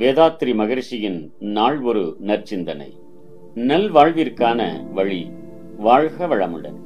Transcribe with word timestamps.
வேதாத்ரி 0.00 0.54
மகரிஷியின் 0.54 1.30
நாள் 1.38 1.80
ஒரு 1.80 2.16
நற்சிந்தனை. 2.26 2.92
நல்வாழ்விற்கான 3.54 4.62
வழி 4.92 5.30
வாழ்க 5.78 6.26
வளமுடன். 6.26 6.78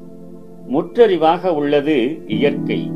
முற்றறிவாக 0.73 1.49
உள்ளது 1.49 2.23
இயற்கை. 2.27 2.91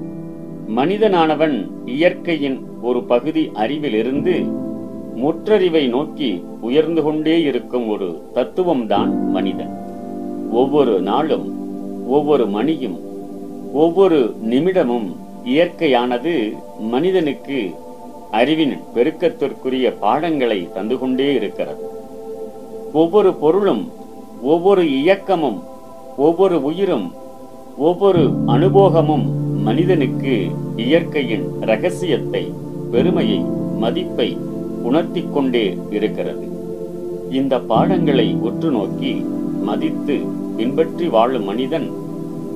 மனிதனானவன் 0.76 1.70
இயற்கையின் 1.84 2.60
ஒரு 2.82 3.04
பகுதி 3.04 3.50
அறிவிலிருந்து 3.54 4.52
முற்றறிவை 5.16 5.88
நோக்கி 5.88 6.42
உயர்ந்து 6.60 7.02
கொண்டே 7.02 7.42
இருக்கும் 7.42 7.88
ஒரு 7.88 8.22
தத்துவம்தான் 8.34 9.26
மனிதன். 9.26 9.78
ஒவ்வொரு 10.50 11.00
நாளும் 11.00 11.46
ஒவ்வொரு 12.08 12.46
மணியும் 12.46 12.98
ஒவ்வொரு 13.72 14.34
நிமிடமும் 14.44 15.16
இயற்கையானது 15.44 16.52
மனிதனுக்கு 16.80 17.70
அறிவின் 18.30 18.74
பெருக்கத்திற்குரிய 18.94 19.98
பாடங்களை 19.98 20.68
தந்து 20.74 20.98
கொண்டே 20.98 21.34
இருக்கிறது. 21.34 21.84
ஒவ்வொரு 22.92 23.34
பொருளும் 23.34 23.92
ஒவ்வொரு 24.42 24.82
இயக்கமும் 24.90 25.62
ஒவ்வொரு 26.16 26.62
உயிரும் 26.62 27.12
ஒவ்வொரு 27.76 28.22
அனுபோகமும் 28.46 29.26
மனிதனுக்கு 29.62 30.46
இயற்கையின் 30.76 31.46
ரகசியத்தை 31.60 32.52
பெருமையை 32.90 33.44
மதிப்பை 33.78 34.36
உணர்த்திக் 34.82 35.32
கொண்டே 35.32 35.76
இருக்கிறது. 35.90 36.48
இந்த 37.30 37.58
பாடங்களை 37.58 38.34
உற்று 38.34 38.70
நோக்கி 38.70 39.24
மதித்து 39.64 40.16
பின்பற்றி 40.56 41.08
வாழும் 41.08 41.44
மனிதன் 41.44 41.88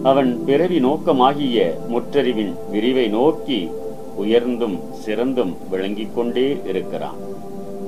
அவன் 0.03 0.45
பிறவி 0.47 0.79
நோக்கமாகிய 0.79 1.59
முற்றறிவின் 1.91 2.53
விரிவை 2.71 3.09
நோக்கி 3.09 3.69
உயர்ந்தும் 4.17 4.81
சிறந்தும் 4.93 5.57
விளங்கிக் 5.71 6.15
கொண்டே 6.15 6.61
இருக்கிறான். 6.67 7.17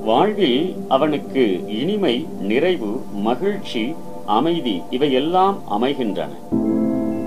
வாழ்வில் 0.05 0.77
அவனுக்கு 0.89 1.65
இனிமை 1.69 2.27
நிறைவு 2.41 3.01
மகிழ்ச்சி 3.15 3.95
அமைதி 4.27 4.83
இவையெல்லாம் 4.91 5.59
அமைகின்றன. 5.69 6.31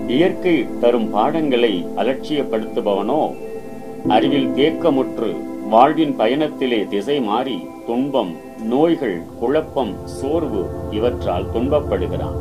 இயற்கை 0.08 0.80
தரும் 0.80 1.10
பாடங்களை 1.10 1.86
அலட்சியப்படுத்துபவனோ 1.98 3.34
அறிவில் 4.08 4.48
தேக்கமுற்று 4.48 5.36
வாழ்வின் 5.70 6.20
பயணத்திலே 6.20 6.88
திசை 6.88 7.22
மாறி 7.22 7.68
துன்பம் 7.88 8.36
நோய்கள் 8.64 9.22
குழப்பம் 9.40 9.94
சோர்வு 10.06 10.66
இவற்றால் 10.92 11.46
துன்பப்படுகிறான். 11.54 12.38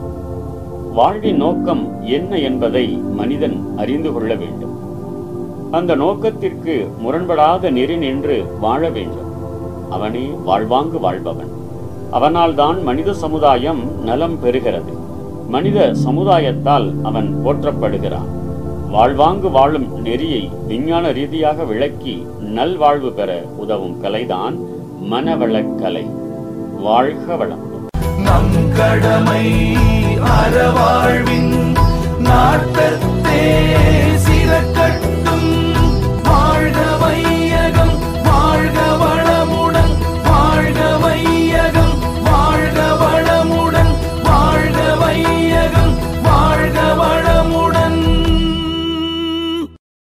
வாழ்வின் 0.94 1.36
நோக்கம் 1.36 2.02
என்ன 2.02 2.38
என்பதை 2.38 2.86
மனிதன் 2.88 3.66
அறிந்து 3.76 4.12
கொள்ள 4.12 4.34
வேண்டும். 4.34 4.75
அந்த 5.70 5.94
நோக்கத்திற்கு 5.94 6.90
முரண்படாத 7.02 7.70
நெறி 7.70 7.96
நின்று 7.96 8.44
வாழ 8.60 8.88
வேண்டும். 8.90 9.24
அவனே 9.90 10.30
வாழ்வாங்கு 10.44 11.00
வாழ்பவன். 11.00 11.50
அவனால்தான் 12.12 12.82
மனித 12.82 13.12
சமுதாயம் 13.12 14.04
நலம் 14.04 14.38
பெறுகிறது. 14.44 14.92
மனித 15.48 15.94
சமுதாயத்தால் 16.04 16.92
அவன் 17.02 17.40
போற்றப்படுகிறான். 17.44 18.34
வாழ்வாங்கு 18.90 19.50
வாழும் 19.50 20.00
நெறியை 20.00 20.50
விஞ்ஞான 20.66 21.12
ரீதியாக 21.12 21.64
விளக்கி 21.64 22.26
நல்வாழ்வு 22.40 23.12
பெற 23.12 23.42
உதவும் 23.56 24.02
கலைதான் 24.02 24.58
மனவளக்கலை 25.10 26.10
வாழ்க 26.80 27.36
வளம் 27.36 27.64
நம் 28.18 28.72
கடமை 28.76 29.74
அறவாழ்வி 30.20 31.34